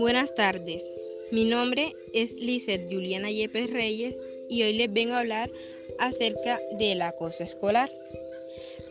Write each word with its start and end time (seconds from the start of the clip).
Buenas 0.00 0.34
tardes, 0.34 0.82
mi 1.30 1.44
nombre 1.44 1.94
es 2.14 2.32
Lizeth 2.32 2.90
Juliana 2.90 3.30
Yepes 3.30 3.68
Reyes 3.68 4.16
y 4.48 4.62
hoy 4.62 4.72
les 4.72 4.90
vengo 4.90 5.12
a 5.12 5.18
hablar 5.18 5.50
acerca 5.98 6.58
del 6.78 7.02
acoso 7.02 7.44
escolar. 7.44 7.92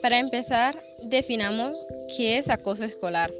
Para 0.03 0.19
empezar, 0.19 0.83
definamos 1.01 1.83
qué 2.15 2.37
es 2.37 2.47
acoso 2.47 2.85
escolar. 2.85 3.33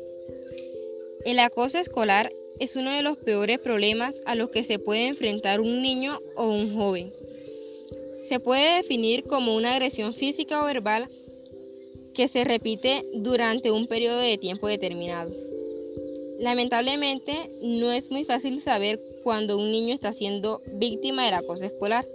El 1.25 1.37
acoso 1.37 1.77
escolar 1.77 2.33
es 2.59 2.75
uno 2.75 2.89
de 2.91 3.03
los 3.03 3.19
peores 3.19 3.59
problemas 3.59 4.15
a 4.25 4.33
los 4.33 4.49
que 4.49 4.63
se 4.63 4.79
puede 4.79 5.05
enfrentar 5.05 5.61
un 5.61 5.83
niño 5.83 6.19
o 6.35 6.47
un 6.47 6.73
joven. 6.73 7.13
Se 8.29 8.39
puede 8.39 8.77
definir 8.77 9.25
como 9.25 9.55
una 9.55 9.73
agresión 9.73 10.15
física 10.15 10.63
o 10.63 10.65
verbal 10.65 11.07
que 12.15 12.29
se 12.29 12.43
repite 12.45 13.05
durante 13.13 13.69
un 13.69 13.85
periodo 13.85 14.21
de 14.21 14.39
tiempo 14.39 14.67
determinado. 14.67 15.48
Lamentablemente, 16.39 17.51
no 17.61 17.91
es 17.91 18.09
muy 18.11 18.23
fácil 18.23 18.61
saber 18.61 18.97
cuando 19.23 19.57
un 19.57 19.71
niño 19.71 19.93
está 19.93 20.13
siendo 20.13 20.61
víctima 20.73 21.25
del 21.25 21.33
acoso 21.33 21.65
escolar. 21.65 22.05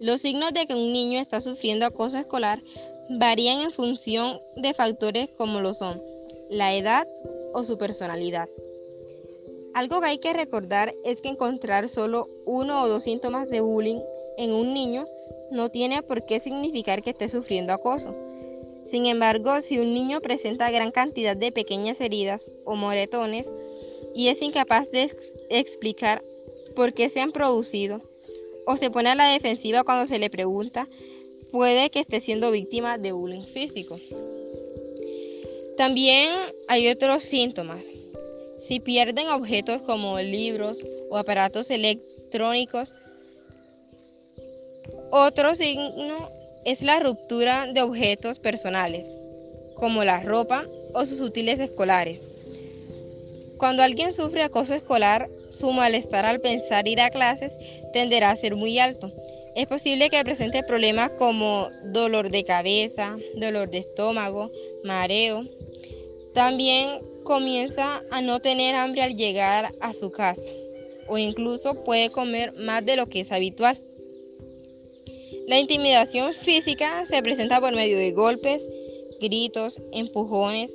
Los 0.00 0.22
signos 0.22 0.54
de 0.54 0.66
que 0.66 0.74
un 0.74 0.90
niño 0.90 1.20
está 1.20 1.42
sufriendo 1.42 1.84
acoso 1.84 2.16
escolar 2.16 2.62
varían 3.10 3.60
en 3.60 3.72
función 3.72 4.40
de 4.56 4.72
factores 4.72 5.28
como 5.36 5.60
lo 5.60 5.74
son 5.74 6.02
la 6.48 6.74
edad 6.74 7.06
o 7.52 7.62
su 7.62 7.76
personalidad. 7.76 8.48
Algo 9.74 10.00
que 10.00 10.06
hay 10.06 10.18
que 10.18 10.32
recordar 10.32 10.94
es 11.04 11.20
que 11.20 11.28
encontrar 11.28 11.90
solo 11.90 12.26
uno 12.46 12.82
o 12.82 12.88
dos 12.88 13.02
síntomas 13.02 13.50
de 13.50 13.60
bullying 13.60 14.00
en 14.38 14.52
un 14.52 14.72
niño 14.72 15.06
no 15.50 15.68
tiene 15.68 16.02
por 16.02 16.24
qué 16.24 16.40
significar 16.40 17.02
que 17.02 17.10
esté 17.10 17.28
sufriendo 17.28 17.74
acoso. 17.74 18.14
Sin 18.90 19.06
embargo, 19.06 19.60
si 19.60 19.78
un 19.78 19.92
niño 19.92 20.20
presenta 20.20 20.70
gran 20.70 20.92
cantidad 20.92 21.36
de 21.36 21.52
pequeñas 21.52 22.00
heridas 22.00 22.50
o 22.64 22.74
moretones 22.74 23.46
y 24.14 24.28
es 24.28 24.40
incapaz 24.40 24.90
de 24.90 25.14
explicar 25.50 26.22
por 26.74 26.94
qué 26.94 27.10
se 27.10 27.20
han 27.20 27.32
producido, 27.32 28.00
o 28.66 28.76
se 28.76 28.90
pone 28.90 29.10
a 29.10 29.14
la 29.14 29.32
defensiva 29.32 29.84
cuando 29.84 30.06
se 30.06 30.18
le 30.18 30.30
pregunta, 30.30 30.88
puede 31.50 31.90
que 31.90 32.00
esté 32.00 32.20
siendo 32.20 32.50
víctima 32.50 32.98
de 32.98 33.12
bullying 33.12 33.44
físico. 33.44 33.98
También 35.76 36.34
hay 36.66 36.88
otros 36.88 37.22
síntomas. 37.22 37.84
Si 38.66 38.80
pierden 38.80 39.28
objetos 39.28 39.82
como 39.82 40.18
libros 40.20 40.84
o 41.08 41.16
aparatos 41.16 41.70
electrónicos, 41.70 42.94
otro 45.10 45.54
signo 45.54 46.37
es 46.68 46.82
la 46.82 47.00
ruptura 47.00 47.72
de 47.72 47.80
objetos 47.80 48.38
personales, 48.38 49.06
como 49.74 50.04
la 50.04 50.20
ropa 50.20 50.66
o 50.92 51.06
sus 51.06 51.22
útiles 51.22 51.58
escolares. 51.60 52.20
Cuando 53.56 53.82
alguien 53.82 54.12
sufre 54.12 54.42
acoso 54.42 54.74
escolar, 54.74 55.30
su 55.48 55.72
malestar 55.72 56.26
al 56.26 56.42
pensar 56.42 56.86
ir 56.86 57.00
a 57.00 57.08
clases 57.08 57.54
tenderá 57.94 58.30
a 58.32 58.36
ser 58.36 58.54
muy 58.54 58.78
alto. 58.78 59.10
Es 59.56 59.66
posible 59.66 60.10
que 60.10 60.22
presente 60.22 60.62
problemas 60.62 61.10
como 61.12 61.70
dolor 61.84 62.28
de 62.28 62.44
cabeza, 62.44 63.16
dolor 63.36 63.70
de 63.70 63.78
estómago, 63.78 64.50
mareo. 64.84 65.44
También 66.34 67.00
comienza 67.24 68.02
a 68.10 68.20
no 68.20 68.40
tener 68.40 68.74
hambre 68.74 69.00
al 69.00 69.16
llegar 69.16 69.72
a 69.80 69.94
su 69.94 70.12
casa 70.12 70.42
o 71.06 71.16
incluso 71.16 71.82
puede 71.82 72.10
comer 72.10 72.52
más 72.52 72.84
de 72.84 72.96
lo 72.96 73.06
que 73.06 73.20
es 73.20 73.32
habitual. 73.32 73.80
La 75.48 75.58
intimidación 75.58 76.34
física 76.34 77.06
se 77.08 77.22
presenta 77.22 77.58
por 77.58 77.74
medio 77.74 77.96
de 77.96 78.12
golpes, 78.12 78.68
gritos, 79.18 79.80
empujones, 79.92 80.70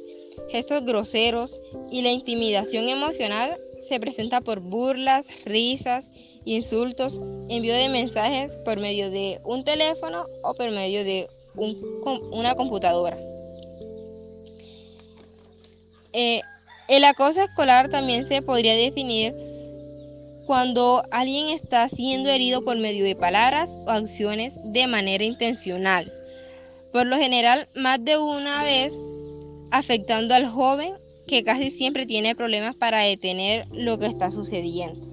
gestos 0.49 0.83
groseros 0.83 1.61
y 1.91 2.01
la 2.01 2.11
intimidación 2.11 2.89
emocional 2.89 3.59
se 3.87 3.99
presenta 3.99 4.41
por 4.41 4.61
burlas, 4.61 5.27
risas, 5.45 6.09
insultos, 6.45 7.19
envío 7.49 7.75
de 7.75 7.87
mensajes 7.87 8.51
por 8.65 8.79
medio 8.79 9.11
de 9.11 9.39
un 9.43 9.63
teléfono 9.63 10.25
o 10.41 10.55
por 10.55 10.71
medio 10.71 11.03
de 11.03 11.29
una 12.31 12.55
computadora. 12.55 13.19
Eh, 16.13 16.41
el 16.87 17.03
acoso 17.03 17.43
escolar 17.43 17.89
también 17.89 18.27
se 18.27 18.41
podría 18.41 18.75
definir 18.75 19.35
cuando 20.45 21.03
alguien 21.11 21.49
está 21.49 21.87
siendo 21.89 22.29
herido 22.29 22.63
por 22.63 22.77
medio 22.77 23.05
de 23.05 23.15
palabras 23.15 23.69
o 23.85 23.89
acciones 23.89 24.53
de 24.65 24.87
manera 24.87 25.23
intencional. 25.23 26.11
Por 26.91 27.07
lo 27.07 27.17
general, 27.17 27.69
más 27.75 28.03
de 28.03 28.17
una 28.17 28.63
vez 28.63 28.93
afectando 29.71 30.35
al 30.35 30.47
joven 30.47 30.93
que 31.27 31.43
casi 31.43 31.71
siempre 31.71 32.05
tiene 32.05 32.35
problemas 32.35 32.75
para 32.75 32.99
detener 32.99 33.67
lo 33.71 33.97
que 33.97 34.07
está 34.07 34.29
sucediendo. 34.29 35.07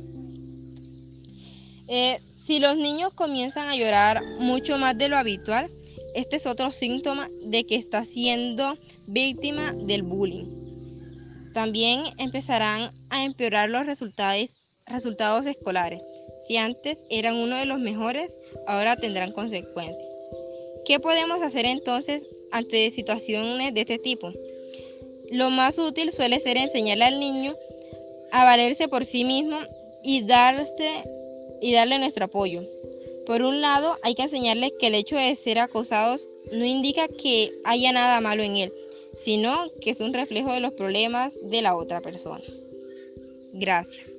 Eh, 1.88 2.20
si 2.46 2.58
los 2.58 2.76
niños 2.76 3.14
comienzan 3.14 3.68
a 3.68 3.76
llorar 3.76 4.20
mucho 4.38 4.76
más 4.78 4.98
de 4.98 5.08
lo 5.08 5.16
habitual, 5.16 5.70
este 6.14 6.36
es 6.36 6.46
otro 6.46 6.70
síntoma 6.70 7.28
de 7.44 7.64
que 7.64 7.76
está 7.76 8.04
siendo 8.04 8.76
víctima 9.06 9.72
del 9.72 10.02
bullying. 10.02 11.52
También 11.54 12.04
empezarán 12.18 12.92
a 13.08 13.24
empeorar 13.24 13.70
los 13.70 13.86
resultados 13.86 14.50
resultados 14.90 15.46
escolares. 15.46 16.02
Si 16.46 16.56
antes 16.56 16.98
eran 17.08 17.36
uno 17.36 17.56
de 17.56 17.66
los 17.66 17.78
mejores, 17.78 18.32
ahora 18.66 18.96
tendrán 18.96 19.32
consecuencias. 19.32 19.98
¿Qué 20.84 20.98
podemos 20.98 21.42
hacer 21.42 21.66
entonces 21.66 22.26
ante 22.50 22.90
situaciones 22.90 23.74
de 23.74 23.80
este 23.82 23.98
tipo? 23.98 24.32
Lo 25.30 25.50
más 25.50 25.78
útil 25.78 26.12
suele 26.12 26.40
ser 26.40 26.56
enseñarle 26.56 27.04
al 27.04 27.20
niño 27.20 27.56
a 28.32 28.44
valerse 28.44 28.88
por 28.88 29.04
sí 29.04 29.24
mismo 29.24 29.58
y, 30.02 30.22
darse, 30.22 31.04
y 31.60 31.72
darle 31.72 31.98
nuestro 31.98 32.24
apoyo. 32.24 32.62
Por 33.26 33.42
un 33.42 33.60
lado, 33.60 33.96
hay 34.02 34.14
que 34.14 34.22
enseñarles 34.22 34.72
que 34.80 34.88
el 34.88 34.94
hecho 34.94 35.16
de 35.16 35.36
ser 35.36 35.58
acosados 35.58 36.28
no 36.50 36.64
indica 36.64 37.06
que 37.06 37.52
haya 37.64 37.92
nada 37.92 38.20
malo 38.20 38.42
en 38.42 38.56
él, 38.56 38.72
sino 39.24 39.70
que 39.80 39.90
es 39.90 40.00
un 40.00 40.12
reflejo 40.12 40.52
de 40.52 40.60
los 40.60 40.72
problemas 40.72 41.32
de 41.42 41.62
la 41.62 41.76
otra 41.76 42.00
persona. 42.00 42.42
Gracias. 43.52 44.09